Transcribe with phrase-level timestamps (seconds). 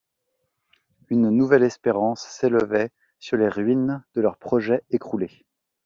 [1.11, 5.45] Une nouvelle espérance s’élevait sur les ruines de leurs projets écroulés.